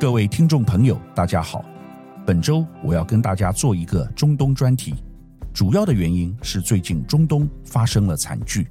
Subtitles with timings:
[0.00, 1.62] 各位听众朋友，大家好。
[2.24, 4.94] 本周我要跟大家做一个中东专题，
[5.52, 8.66] 主要的原因是最近中东发生了惨剧，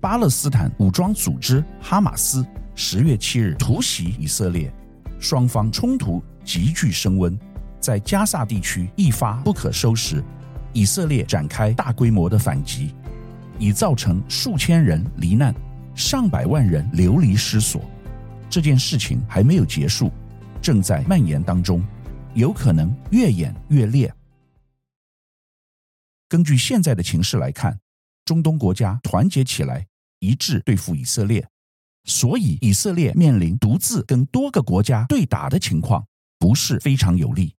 [0.00, 2.42] 巴勒斯坦武装组织哈马斯
[2.74, 4.72] 十月七日突袭以色列，
[5.20, 7.38] 双方冲突急剧升温，
[7.78, 10.24] 在加萨地区一发不可收拾，
[10.72, 12.94] 以色列展开大规模的反击，
[13.58, 15.54] 已造成数千人罹难，
[15.94, 17.82] 上百万人流离失所。
[18.48, 20.10] 这件事情还没有结束，
[20.64, 21.84] 正在蔓延当中。
[22.32, 24.10] 有可能越演越烈。
[26.26, 27.78] 根据现在的情势来看，
[28.24, 29.86] 中东国家团结起来，
[30.20, 31.46] 一致对付以色列，
[32.04, 37.54] 所以以色列面临独自跟多个国家对打的情况不是非常有利。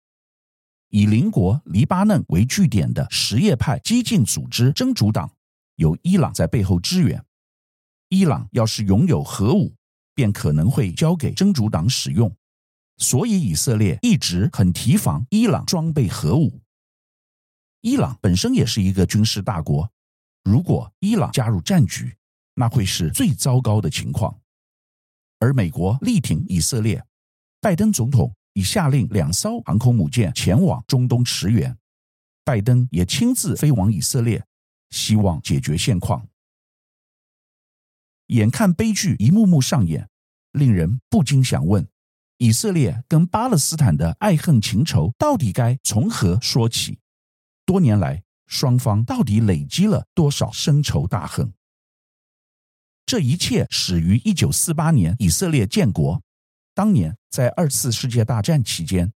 [0.89, 5.31] 以邻国黎巴嫩为据点的什叶派激进组织真主党，
[5.75, 7.23] 有伊朗在背后支援。
[8.09, 9.73] 伊朗要是拥有核武，
[10.13, 12.35] 便可能会交给真主党使用。
[12.97, 16.61] 所以，以色列一直很提防伊朗装备核武。
[17.81, 19.91] 伊朗本身也是一个军事大国，
[20.43, 22.15] 如果伊朗加入战局，
[22.53, 24.39] 那会是最糟糕的情况。
[25.39, 27.05] 而美国力挺以色列，
[27.59, 31.77] 拜登总统已下令两艘航空母舰前往中东驰援，
[32.43, 34.43] 拜登也亲自飞往以色列，
[34.89, 36.27] 希望解决现况。
[38.27, 40.09] 眼看悲剧一幕幕上演，
[40.53, 41.85] 令人不禁想问。
[42.37, 46.99] 以色列跟巴勒斯坦的爱恨情仇到底该从何说起？
[47.65, 51.53] 多年来，双方到底累积了多少深仇大恨？
[53.05, 56.21] 这一切始于一九四八年以色列建国。
[56.73, 59.13] 当年在二次世界大战期间，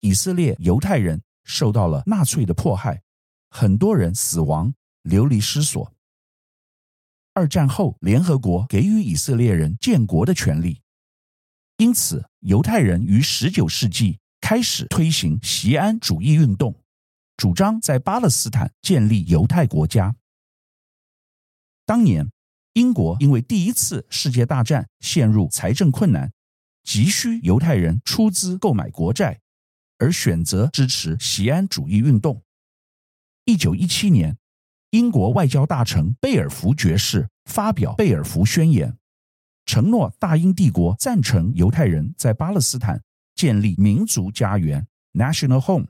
[0.00, 3.02] 以色列犹太人受到了纳粹的迫害，
[3.48, 5.92] 很多人死亡，流离失所。
[7.34, 10.82] 二战后，联合国给予以色列人建国的权利。
[11.80, 16.78] 因此，犹太人于十九世纪开始推行锡安主义运动，
[17.38, 20.14] 主张在巴勒斯坦建立犹太国家。
[21.86, 22.30] 当年，
[22.74, 26.30] 英国因为第一次世界大战陷入财政困难，
[26.82, 29.40] 急需犹太人出资购买国债，
[29.96, 32.42] 而选择支持锡安主义运动。
[33.46, 34.36] 一九一七年，
[34.90, 38.92] 英国外交大臣贝尔福爵士发表《贝尔福宣言》。
[39.70, 43.00] 承诺大英帝国赞成犹太人在巴勒斯坦
[43.36, 45.86] 建立民族家园 （national home），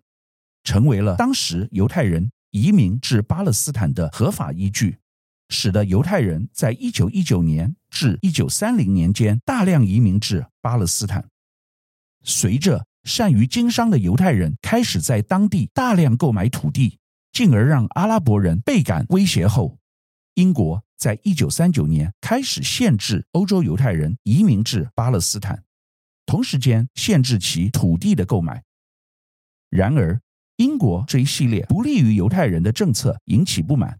[0.62, 4.98] 成为了当时犹太人移民至巴勒斯坦的合法依据，
[5.48, 11.26] 使得犹太人在一九一九年至一九三零年间大量移民至巴勒斯坦。
[12.22, 16.98] 随着善于经商的犹太人开始在当地大量购买土地，
[17.32, 19.78] 进而让阿拉伯人倍感威胁后，
[20.34, 20.84] 英国。
[21.00, 25.65] 在一九三九年开始限制欧洲犹太人移民至巴勒斯坦，
[26.27, 28.62] 同时间限制其土地的购买。
[29.71, 30.21] 然而，
[30.56, 33.99] 英国这一系列不利于犹太人的政策引起不满，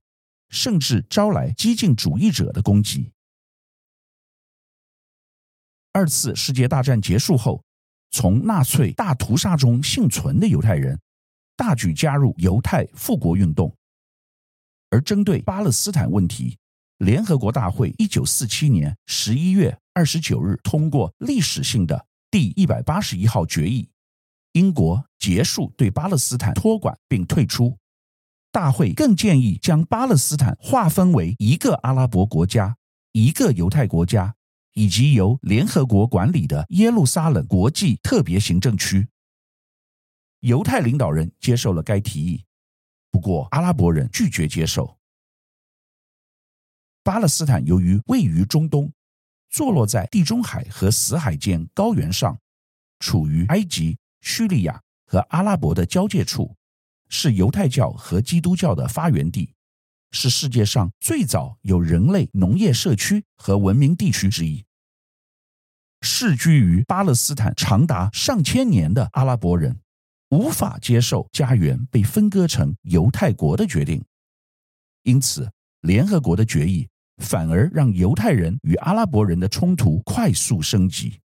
[0.50, 3.10] 甚至招来激进主义者的攻击。
[5.93, 7.65] 二次世界大战结束后，
[8.10, 11.00] 从纳粹大屠杀中幸存的犹太人
[11.56, 13.75] 大举加入犹太复国运动，
[14.91, 16.59] 而针对巴勒斯坦问题。
[17.00, 23.88] 联合国大会一九四七年十一月二十九日通过历史性的第一百八十一号决议，
[24.53, 27.78] 英国结束对巴勒斯坦托管并退出。
[28.53, 32.77] 大会更建议将巴勒斯坦划分为一个阿拉伯国家、
[33.12, 34.34] 一个犹太国家，
[34.75, 39.09] 以及由联合国管理的耶路撒冷国际特别行政区。
[40.41, 42.44] 犹太领导人接受了该提议，
[43.10, 45.00] 不过阿拉伯人拒绝接受。
[47.03, 48.93] 巴勒斯坦由于位于中东，
[49.49, 52.38] 坐落在地中海和死海间高原上，
[52.99, 56.55] 处于埃及、叙利亚和阿拉伯的交界处，
[57.09, 59.55] 是犹太教和基督教的发源地，
[60.10, 64.63] 是世界上最早有人类农业社区和文明地区之一。
[66.03, 69.80] 世居于巴勒斯坦长达上千年的阿拉伯人，
[70.28, 74.04] 无法接受家园被分割成犹太国的决定，
[75.04, 75.51] 因此。
[75.83, 76.86] 联合国的决议
[77.21, 81.21] 反而让犹太人与阿拉伯人的冲突快速升级，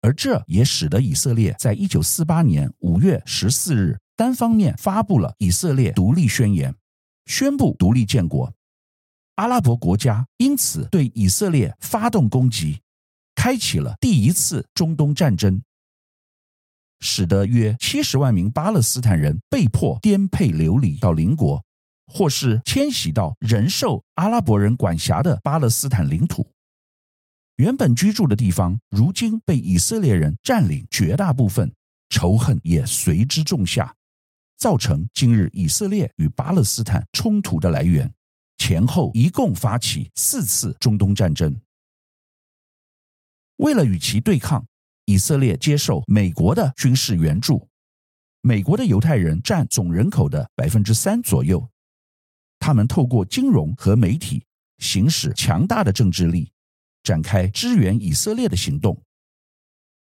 [0.00, 6.74] 而这也使得以色列在一九四八年五月十四日单方面发布了以色列独立宣言，
[7.26, 8.52] 宣布独立建国。
[9.36, 12.80] 阿拉伯国家因此对以色列发动攻击，
[13.34, 15.62] 开启了第一次中东战争，
[17.00, 21.64] 使得约七十万名巴勒斯坦人被迫颠沛流离到邻国。
[22.06, 26.46] 或是迁徙到仍受阿拉伯人管辖的巴勒斯坦领土。
[27.56, 31.72] 原本居住的地方，如今被以色列人占领绝大部分，
[32.08, 33.94] 仇恨也随之种下，
[34.56, 38.12] 造成今日以色列与巴勒斯坦冲突的来源。
[38.58, 41.60] 前后一共发起四次中东战争。
[43.56, 44.64] 为了与其对抗，
[45.04, 47.68] 以色列接受美国的军事援助。
[48.40, 51.68] 美国的犹太人占总人口的百分之三左右，
[52.62, 54.44] 他们透过金融和媒体
[54.78, 56.52] 行使强大的政治力，
[57.02, 59.02] 展开支援以色列的行动。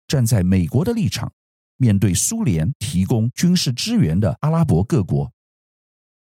[0.06, 1.32] 站在美国的立场，
[1.78, 5.32] 面对苏联提供军事支援的阿拉伯各国，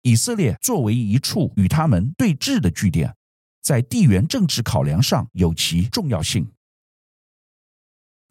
[0.01, 3.15] 以色列作为一处与他们对峙的据点，
[3.61, 6.51] 在地缘政治考量上有其重要性。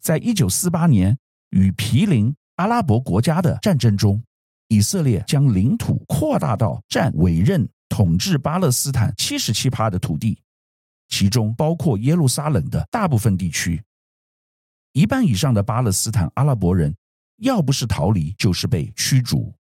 [0.01, 1.17] 在一九四八年
[1.51, 4.21] 与毗邻阿拉伯国家的战争中，
[4.67, 7.65] 以色列将领土扩大到占委任
[7.95, 10.37] 统治巴勒斯坦七十七趴的土地，
[11.07, 13.81] 其中包括耶路撒冷的大部分地区。
[14.91, 16.93] 一半以上的巴勒斯坦阿拉伯人，
[17.37, 19.55] 要不是逃离，就是被驱逐。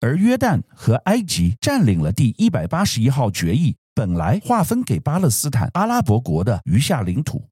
[0.00, 7.48] 而约旦和埃及占领了第一百八十一号决议本来划分给巴勒斯坦阿拉伯国的余下领土，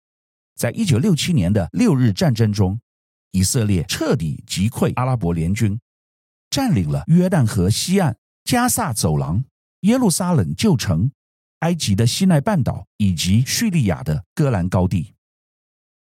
[0.57, 2.81] 在一九六七年的六日战争中。
[3.31, 5.79] 以色列彻底击溃阿拉伯联军，
[6.51, 8.17] 占领了约旦河西岸、
[8.49, 9.45] 加萨走廊、
[9.81, 11.11] 耶路撒冷旧城、
[11.59, 15.13] 埃及的西奈半岛以及叙利亚的戈兰高地。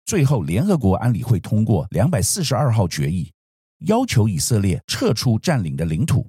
[0.04, 3.32] 最后，联合国安理会通过两百四十二号决议，
[3.86, 6.28] 要求以色列撤出占领的领土，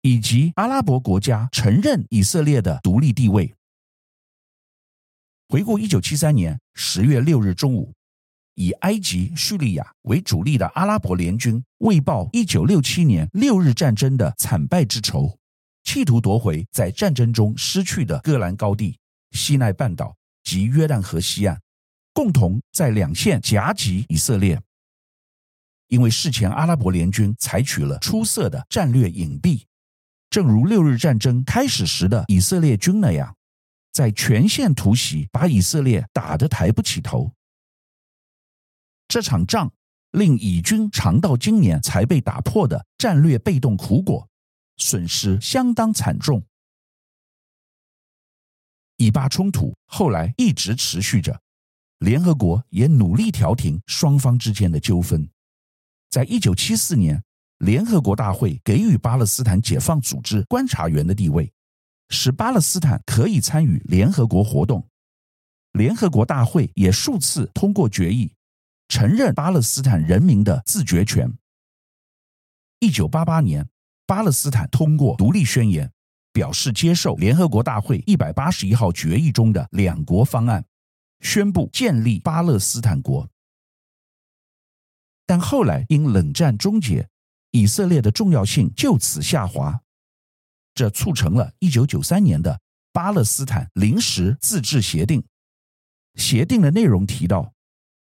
[0.00, 3.54] 以及阿拉伯国家承认以色列的独立地位。
[5.50, 7.92] 回顾一九七三年十月六日中午。
[8.54, 15.38] 以埃及、叙利亚为主力的阿拉伯联军，为报1967年六日战争的惨败之仇，
[15.84, 18.98] 企图夺回在战争中失去的戈兰高地、
[19.32, 21.60] 西奈半岛及约旦河西岸，
[22.12, 24.60] 共同在两线夹击以色列。
[25.88, 29.64] 因为事前阿拉伯联军采取了出色的战略隐蔽，
[30.30, 33.36] 正如六日战争开始时的以色列军那样，
[33.92, 37.30] 在全线突袭，把以色列打得抬不起头。
[39.06, 39.70] 这场仗
[40.12, 44.26] 令以军尝到今年才被打破的战略被动苦果，
[44.76, 46.44] 损失相当惨重。
[48.96, 51.40] 以巴冲突后来一直持续着，
[51.98, 55.28] 联合国也努力调停双方之间的纠纷。
[56.10, 57.22] 在一九七四年，
[57.58, 61.52] 联合国大会给予巴勒斯坦解放组织观察员的地位，
[62.10, 64.88] 使巴勒斯坦可以参与联合国活动。
[65.72, 68.34] 联合国大会也数次通过决议。
[68.88, 71.32] 承认巴勒斯坦人民的自决权。
[72.78, 73.66] 一九八八年，
[74.12, 75.90] 巴勒斯坦通过独立宣言，
[76.34, 80.62] 表示接受联合国大会一百八十一号决议中的两国方案，
[81.20, 83.26] 宣布建立巴勒斯坦国。
[85.24, 87.08] 但后来因冷战终结，
[87.52, 89.80] 以色列的重要性就此下滑，
[90.74, 92.60] 这促成了一九九三年的
[92.92, 95.24] 巴勒斯坦临时自治协定。
[96.16, 97.50] 协定的内容提到。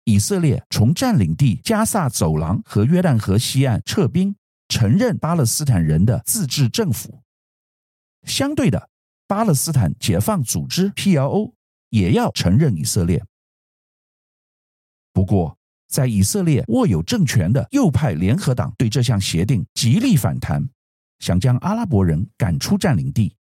[0.05, 4.35] 以色列从占领地加萨走廊和约旦河西岸撤兵，
[4.69, 7.23] 承认巴勒斯坦人的自治政府。
[8.25, 8.91] 相对的，
[9.27, 11.53] 巴勒斯坦解放组织 （PLO）
[11.89, 13.25] 也要承认以色列。
[15.13, 15.57] 不过，
[15.89, 20.69] 在以色列握有政权的右派联合党对这项协定极力反弹，
[21.19, 23.35] 想将阿拉伯人赶出占领地。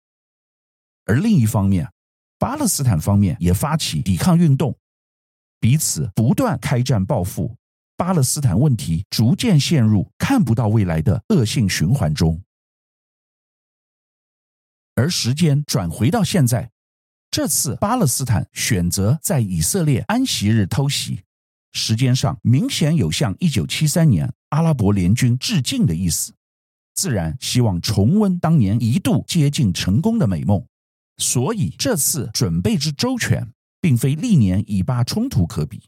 [1.06, 1.90] 而另一方面，
[2.38, 4.76] 巴勒斯坦方面也发起抵抗运动。
[5.58, 7.56] 彼此不断开战报复，
[8.04, 12.38] 巴勒斯坦问题逐渐陷入看不到未来的恶性循环中。
[14.94, 16.70] 而时间转回到现在，
[17.30, 21.22] 这次巴勒斯坦选择在以色列安息日偷袭，
[21.72, 26.34] 时间上明显有向一九七三年阿拉伯联军致敬的意思，
[26.94, 30.62] 自然希望重温当年一度接近成功的美梦，
[31.16, 33.50] 所以这次准备之周全。
[33.80, 35.82] 并非历年以巴冲突可比。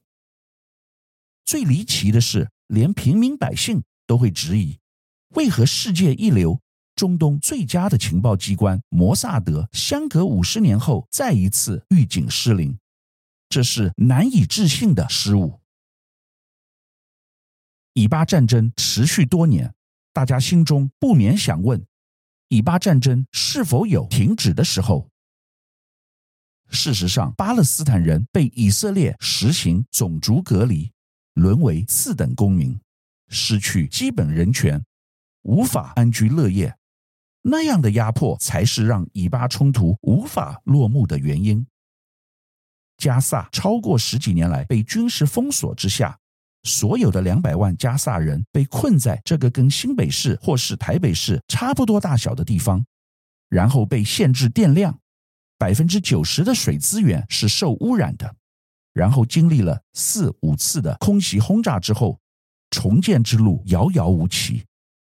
[1.47, 4.77] 最离奇的是，连平民百姓都会质疑：
[5.37, 6.61] 为何世界一流、
[6.97, 12.77] 中东最佳的情报机关摩萨德，相隔五十年后再一次预警失灵？
[13.49, 15.61] 这是难以置信的失误。
[17.93, 19.73] 以巴战争持续多年，
[20.13, 21.87] 大家心中不免想问：
[22.49, 25.09] 以巴战争是否有停止的时候？
[26.71, 30.91] 事实上，巴勒斯坦人被以色列实行种族隔离，
[31.37, 32.79] 沦为次等公民，
[33.29, 34.83] 失去基本人权，
[35.43, 36.75] 无法安居乐业。
[37.43, 41.65] 那样的压迫才是让以巴冲突无法落幕的原因。
[42.97, 46.19] 加萨超过十几年来被军事封锁之下，
[46.63, 52.83] 所有的两百万加萨人被困在这个跟新北市或是台北市差不多大小的地方，
[53.51, 54.99] 然后被限制电量，
[55.59, 58.35] 百分之九十的水资源是受污染的，
[58.97, 62.19] 然后经历了四五次的空袭轰炸之后，
[62.71, 64.65] 重建之路遥遥无期，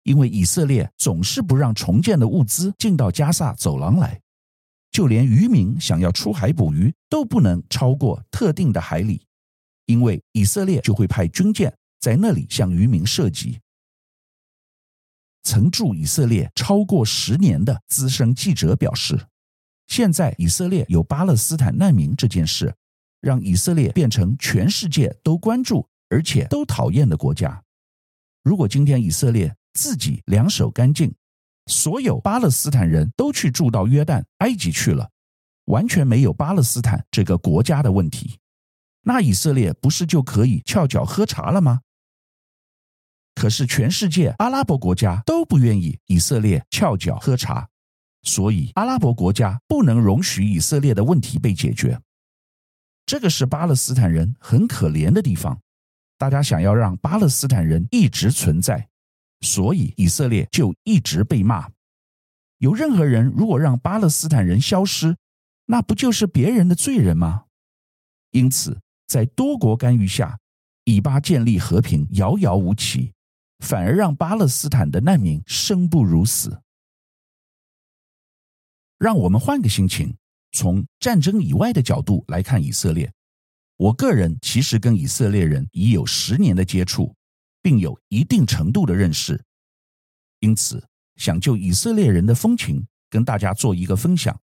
[0.04, 4.20] 因为以色列总是不让重建的物资进到加萨走廊来。
[4.92, 9.20] 就连渔民想要出海捕鱼都不能超过特定的海里，
[9.86, 13.58] 因为以色列就会派军舰在那里向渔民射击。
[15.42, 19.26] 曾驻以色列超过十年的资深记者表示，
[19.88, 22.72] 现在以色列有巴勒斯坦难民这件事，
[23.22, 27.62] 让以色列变成全世界都关注而且都讨厌的国家。
[28.42, 31.14] 如果今天以色列自己两手干净，
[31.66, 35.08] 所有巴勒斯坦人都去住到约旦、埃及去了，
[35.66, 38.38] 完全没有巴勒斯坦这个国家的问题。
[39.04, 41.80] 那以色列不是就可以翘脚喝茶了吗？
[43.34, 47.68] 可是全世界阿拉伯国家都不愿意以色列翘脚喝茶，
[48.22, 51.98] 所以阿拉伯国家不能容许以色列的问题被解决。
[53.12, 55.60] 这个是巴勒斯坦人很可怜的地方。
[56.16, 58.88] 大家想要让巴勒斯坦人一直存在。
[59.42, 61.68] 所以以色列就一直被骂。
[62.56, 65.14] 有任何人如果让巴勒斯坦人消失，
[65.66, 67.44] 那不就是别人的罪人吗？
[68.30, 70.38] 因此，在多国干预下，
[70.84, 73.12] 以巴建立和平遥遥无期，
[73.58, 76.62] 反而让巴勒斯坦的难民生不如死。
[78.96, 80.16] 让我们换个心情，
[80.52, 83.12] 从战争以外的角度来看以色列。
[83.76, 87.14] 我个人其实跟以色列人已有十年的接触。
[87.64, 89.40] 并有一定程度的认识，
[90.40, 94.40] 因此想就以色列人的风情跟大家做一个分享。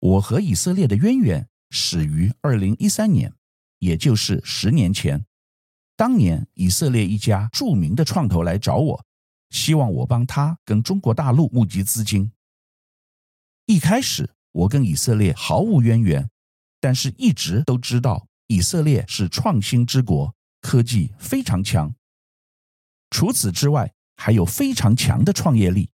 [0.00, 3.32] 我和以色列的渊源始于二零一三年，
[3.78, 5.24] 也就是十年前。
[5.96, 9.04] 当年以色列一家著名的创投来找我，
[9.50, 12.32] 希望我帮他跟中国大陆募集资金。
[13.68, 16.30] 一开始我跟以色列毫无渊源，
[16.80, 20.34] 但是一直都知道以色列是创新之国。
[20.62, 21.94] 科技非常强，
[23.10, 25.90] 除此之外还有非常强的创业力。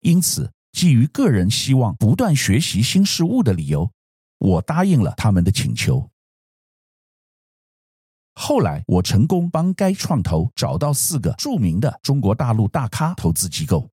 [0.00, 3.92] 因此，基于个人希望不断学习新事物的理由，
[4.38, 6.08] 我答应了他们的请求。
[8.34, 13.90] 后来，我成功帮该创投找到四个著名的中国大陆大咖投资机构，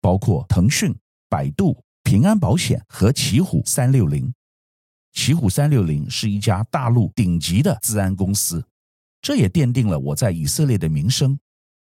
[0.00, 0.96] 包括腾讯、
[1.28, 4.32] 百度、平安保险和奇虎三六零。
[5.12, 8.64] 奇虎三六零是一家大陆顶级的资安公司。
[9.22, 11.38] 这也奠定了我在以色列的名声。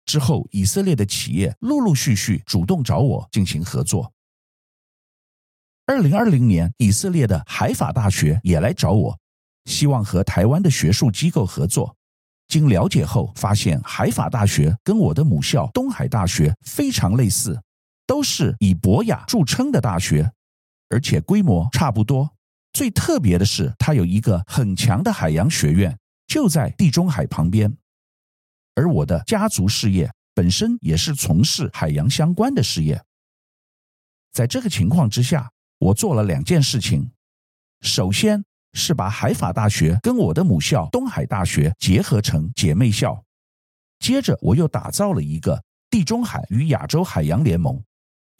[0.04, 4.12] 之后，以色列的企业陆陆续续主动找我进行合作。
[5.86, 9.18] 二零二零年，以色列的海法大学也来找我，
[9.64, 11.96] 希望和台湾的学术机构合作。
[12.48, 17.58] 经了解后，发现海法大学跟我的母校东海大学非常类似，
[18.06, 20.32] 都是以博雅著称的大学，
[20.88, 22.34] 而且规模差不多。
[22.72, 25.98] 最特别的是，它有一个很强的海洋学院。
[26.26, 27.76] 就在地中海旁边，
[28.74, 33.04] 而我的家族事业本身也是从事海洋相关的事业。
[34.32, 37.12] 在这个情况之下，我做了两件事情：
[37.82, 38.42] 首先
[38.72, 43.22] 是把海法大学跟我的母校东海大学结合成姐妹校；
[43.98, 47.80] 接着，我又打造了一个地中海与亚洲海洋联盟，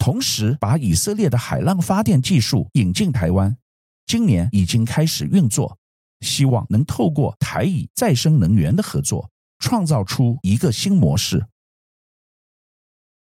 [0.05, 3.57] 同时把以色列的海浪发电技术引进台湾，
[4.05, 5.79] 今年已经开始运作。
[6.21, 11.47] 希望能透过台以再生能源的合作，创造出一个新模式。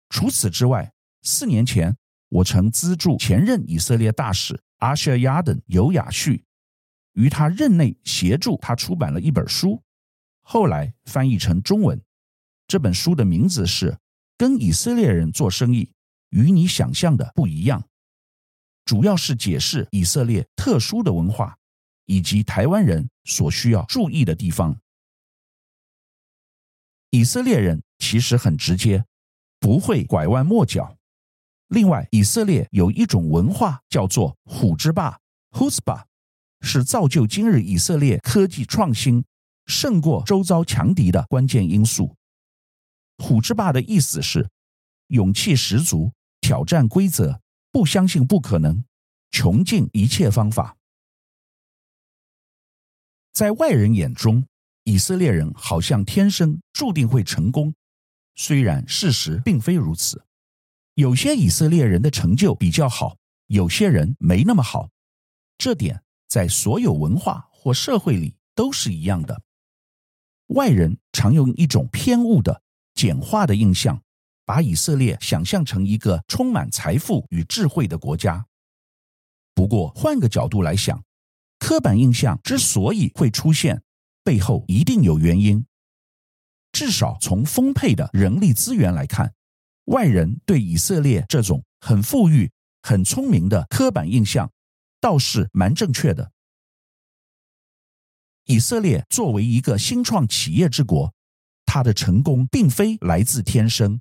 [0.10, 0.94] 除此之外，
[1.24, 1.98] 四年前
[2.30, 6.46] 我曾资助前任以色列大使阿谢亚登尤雅旭，
[7.14, 9.82] 于他任内协助他出版了一本书，
[10.44, 12.00] 后来翻译成中文。
[12.68, 13.92] 这本书的名字是
[14.38, 15.92] 《跟以色列人做生意
[16.30, 17.82] 与你想象的不一样》，
[18.86, 21.58] 主要是解释以色列特殊的文化。
[22.10, 24.80] 以及台湾人所需要注意的地方。
[27.10, 29.04] 以色列人其实很直接，
[29.60, 30.98] 不会拐弯抹角。
[31.68, 35.20] 另外，以色列有一种文化叫做“虎之霸
[35.52, 36.06] ”（Husba），
[36.62, 39.26] 是造就今日以色列科技创新
[39.66, 42.16] 胜过周遭强敌的关键因素。
[43.18, 44.50] 虎之霸的意思是
[45.08, 46.14] 勇气十足，
[46.48, 47.42] 挑战规则，
[47.74, 48.86] 不相信不可能，
[49.32, 50.78] 穷尽一切方法。
[53.34, 54.48] 在外人眼中，
[54.86, 57.76] 以色列人好像天生注定会成功，
[58.36, 60.24] 虽然事实并非如此。
[60.94, 64.90] 有些以色列人的成就比较好，有些人没那么好，
[65.58, 69.42] 这点在所有文化或社会里都是一样的。
[70.46, 72.62] 外人常用一种偏误的、
[72.94, 74.02] 简化的印象，
[74.48, 78.46] 把以色列想象成一个充满财富与智慧的国家。
[79.54, 81.04] 不过，换个角度来想，
[81.60, 83.84] 刻板印象之所以会出现，
[84.24, 85.66] 背后一定有原因。
[86.72, 89.34] 至少从丰沛的人力资源来看，
[89.86, 92.50] 外人对以色列这种很富裕、
[92.84, 94.50] 很聪明的刻板印象，
[95.02, 96.32] 倒是蛮正确的。
[98.46, 101.14] 以色列作为一个新创企业之国，
[101.66, 104.00] 它的成功并非来自天生，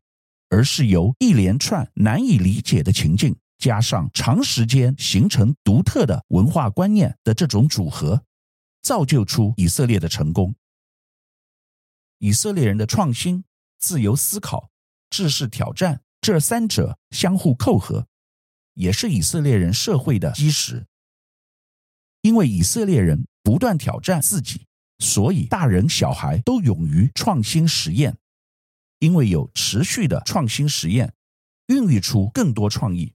[0.49, 8.25] 而是由一连串难以理解的情境，加上长时间形成独特的文化观念的这种组合，
[8.83, 10.55] 造就出以色列的成功。
[12.19, 13.45] 以色列人的创新、
[13.79, 14.71] 自由思考、
[15.11, 18.07] 制式挑战，这三者相互扣合，
[18.75, 20.87] 也是以色列人社会的基石。
[22.23, 23.27] 因为以色列人。
[23.47, 24.67] 不断挑战自己，
[24.99, 28.19] 所以大人小孩都勇于创新实验。
[28.99, 31.13] 因为有持续的创新实验，
[31.67, 33.13] 孕育出更多创意，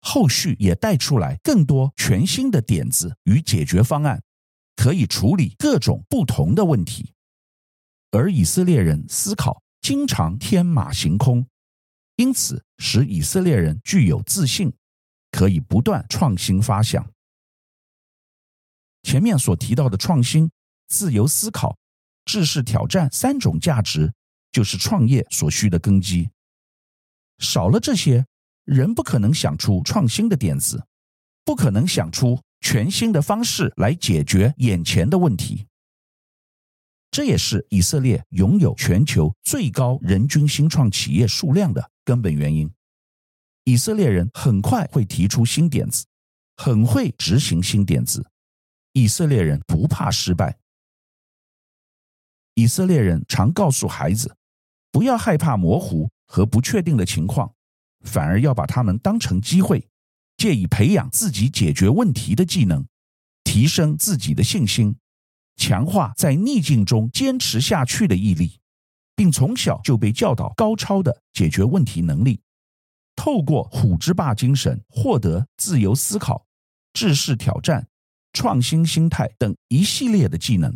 [0.00, 4.22] 后续也带出来更多全新的点子与解决方案，
[4.76, 7.12] 可以处理各种不同的问题。
[8.12, 11.46] 而以色列人思考经常天马行空，
[12.16, 14.72] 因此使以色列人具有自信，
[15.32, 17.10] 可以不断创新发想。
[19.02, 20.50] 前面所提到的创新、
[20.88, 21.76] 自由思考、
[22.24, 24.12] 制式挑战三种价值，
[24.56, 26.30] 就是创业所需的根基。
[27.40, 28.24] 少了这些，
[28.64, 30.82] 人不可能想出创新的点子，
[31.44, 35.66] 不可能想出全新的方式来解决眼前的问题。
[37.10, 42.72] 这也是以色列拥有全球最高人均新创企业数量的根本原因。
[43.64, 46.06] 以色列人很快会提出新点子，
[46.56, 48.26] 很会执行新点子。
[48.94, 50.58] 以色列人不怕失败。
[52.54, 54.34] 以色列人常告诉孩子，
[54.96, 57.52] 不要害怕模糊和不确定的情况，
[58.06, 59.86] 反而要把它们当成机会，
[60.38, 62.86] 借以培养自己解决问题的技能，
[63.44, 64.96] 提升自己的信心，
[65.58, 68.58] 强化在逆境中坚持下去的毅力，
[69.14, 72.40] 并从小就被教导高超的解决问题能力，
[73.14, 76.46] 透过虎之霸精神获得自由思考、
[76.94, 77.86] 制式挑战。
[78.32, 80.74] 创新心态等一系列的技能，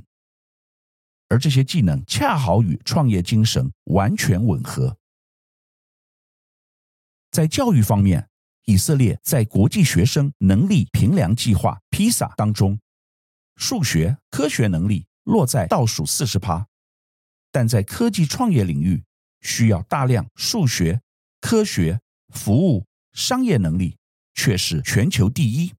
[1.31, 4.99] 而这些技能恰好与创业精神完全吻合。
[7.31, 8.29] 在教育方面，
[8.65, 12.81] 以色列在国际学生能力评量计划 （PISA） 当中，
[13.57, 16.67] 数学科学能力落在倒数四十趴，
[17.53, 19.05] 但在科技创业领域，
[19.41, 21.01] 需要大量数学、
[21.41, 22.01] 科学、
[22.35, 23.97] 服务、商业能力，
[24.35, 25.73] 却是全球第一。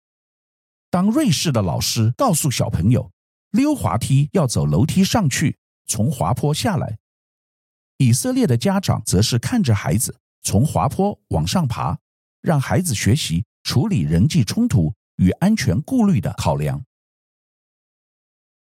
[0.89, 3.11] 当瑞士的老师告诉小朋友，
[3.51, 6.97] 溜滑梯要走楼梯上去，从滑坡下来，
[7.97, 11.99] 以色列的家长则是看着孩子从滑坡往上爬，
[12.41, 16.83] 让孩子学习处理人际冲突与安全顾虑的考量。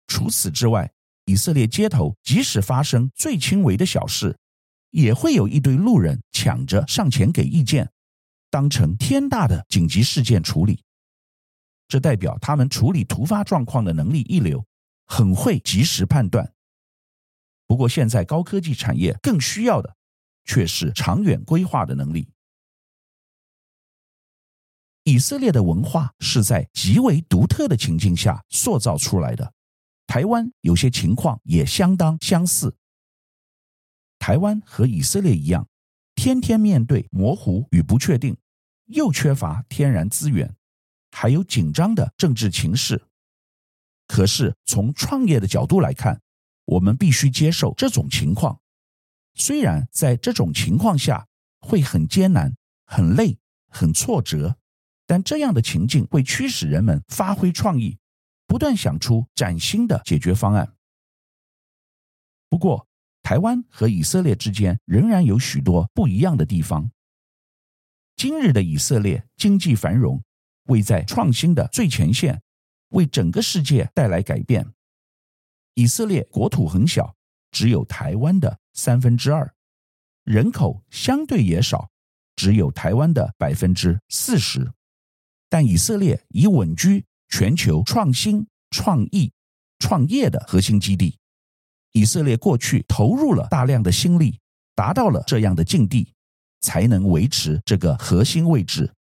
[0.06, 0.90] 除此之外，
[1.26, 4.38] 以色列街头即使发生最轻微的小事，
[4.90, 7.90] 也会有一堆路人抢着上前给意见，
[8.48, 10.82] 当成天大的紧急事件处理。
[11.88, 14.64] 这代表他们处理突发状况的能力一流，
[15.07, 16.53] 很会及时判断。
[17.66, 19.96] 不过，现在高科技产业更需要的
[20.44, 22.29] 却是长远规划的能力。
[25.05, 29.55] 以色列的文化是在极为独特的情境下塑造出来的。
[30.07, 32.77] 台湾有些情况也相当相似。
[34.18, 35.66] 台湾和以色列一样，
[36.14, 38.37] 天天面对模糊与不确定，
[38.87, 40.55] 又缺乏天然资源。
[41.20, 43.04] 还有紧张的政治情势，
[44.07, 46.22] 可是从创业的角度来看，
[46.64, 48.61] 我们必须接受这种情况。
[49.35, 51.26] 虽然在这种情况下
[51.59, 52.54] 会很艰难、
[52.85, 54.59] 很累、很挫折，
[55.09, 57.98] 但这样的情境会驱使人们发挥创意，
[58.46, 60.76] 不断想出崭新的解决方案。
[62.48, 62.87] 不过，
[63.24, 66.92] 台湾和以色列之间仍然有许多不一样的地方。
[68.14, 70.22] 今日的以色列经济繁荣。
[70.68, 72.40] 位在创新的最前线，
[72.90, 74.66] 为整个世界带来改变。
[75.74, 77.14] 以色列国土很小，
[77.50, 79.54] 只有台湾的三分之二，
[80.24, 81.90] 人口相对也少，
[82.37, 84.72] 只有台湾的百分之四十。
[85.48, 89.33] 但以色列已稳居全球创新、创意、
[89.78, 91.16] 创业的核心基地。
[91.92, 94.38] 以色列过去投入了大量的心力，
[94.74, 96.12] 达到了这样的境地，
[96.61, 98.92] 才能维持这个核心位置。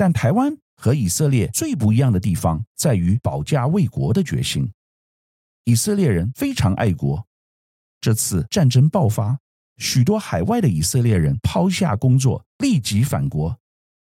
[0.00, 4.72] 但台湾和以色列最不一样的地方在于保家卫国的决心。
[5.64, 7.22] 以色列人非常爱国。
[8.00, 9.38] 这次战争爆发，
[9.76, 13.54] 许多海外的以色列人抛下工作，立即返国，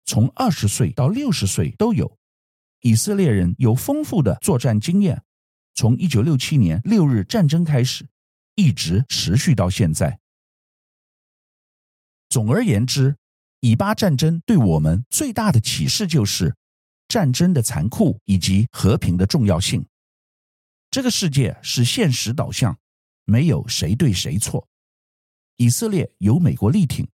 [0.04, 2.18] 从二十岁到六十岁都有。
[2.82, 5.22] 以色列人有丰富的作战经验，
[5.72, 8.06] 从一九六七年六日战争开始，
[8.54, 10.20] 一直持续到现在。
[12.28, 13.16] 总而言之，
[13.60, 16.54] 以巴战争对我们最大的启示就是。
[17.08, 19.86] 战争的残酷以及和平的重要性。
[20.90, 22.76] 这个世界是现实导向，
[23.24, 24.66] 没有谁对谁错。
[25.56, 27.06] 以色列有美国力挺，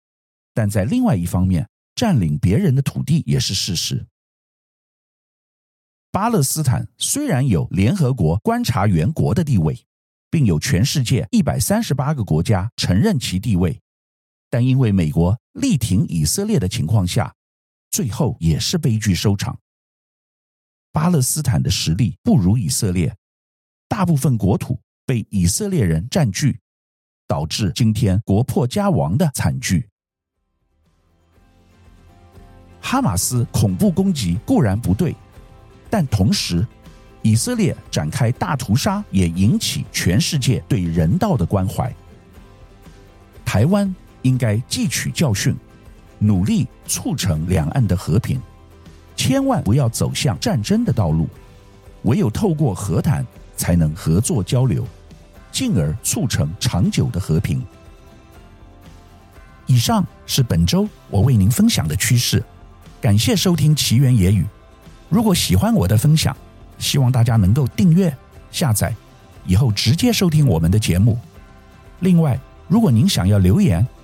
[0.54, 4.06] 但在另外一方面，占领别人的土地也是事实。
[6.12, 9.84] 巴勒斯坦虽然有联合国观察员国的地位，
[10.30, 13.80] 并有全世界一百三十八个国家承认其地位，
[14.48, 17.32] 但因为美国力挺以色列的情况下，
[17.90, 19.56] 最后也是悲剧收场。
[20.92, 23.14] 巴勒斯坦的实力不如以色列，
[23.88, 26.58] 大部分国土被以色列人占据，
[27.28, 29.88] 导致今天国破家亡的惨剧。
[32.80, 35.14] 哈马斯恐怖攻击固然不对，
[35.88, 36.66] 但同时，
[37.22, 41.94] 以色列展开大屠杀也引起全世界对人道的关怀。
[43.44, 45.56] 台湾应该汲取教训，
[46.18, 48.40] 努力促成两岸的和平。
[49.16, 51.28] 千万不要走向战争的道路，
[52.02, 54.86] 唯有透过和谈，才能合作交流，
[55.52, 57.62] 进而促成长久的和平。
[59.66, 62.42] 以上是本周我为您分享的趋势，
[63.00, 64.44] 感谢收听奇缘野语。
[65.08, 66.36] 如果喜欢我的分享，
[66.78, 68.16] 希望大家能够订阅、
[68.50, 68.94] 下载，
[69.44, 71.18] 以后直接收听我们的节目。
[72.00, 73.86] 另外，如果您想要留言